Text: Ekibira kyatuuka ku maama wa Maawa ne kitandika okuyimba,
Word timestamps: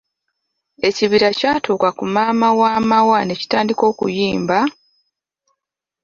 Ekibira 0.87 1.29
kyatuuka 1.39 1.89
ku 1.97 2.05
maama 2.15 2.47
wa 2.59 2.71
Maawa 2.89 3.17
ne 3.23 3.33
kitandika 3.41 3.83
okuyimba, 3.91 4.59